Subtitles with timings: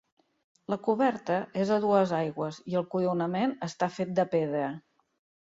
[0.73, 4.73] La coberta és a dues aigües i el coronament està fet de pedra.